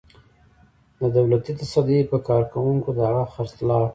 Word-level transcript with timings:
د 0.99 1.01
دولتي 1.15 1.51
تصدۍ 1.61 1.99
په 2.11 2.17
کارکوونکو 2.29 2.89
د 2.97 2.99
هغه 3.07 3.25
خرڅلاو. 3.33 3.85